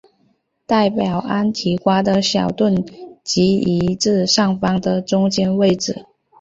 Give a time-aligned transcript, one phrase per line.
[0.65, 2.83] 代表安提瓜的小盾
[3.23, 6.07] 即移至上方的中间位置。